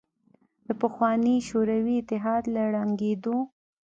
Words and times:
د 0.67 0.69
پخواني 0.81 1.35
شوروي 1.47 1.95
اتحاد 1.99 2.43
له 2.53 2.63
ړنګېدو 2.73 3.37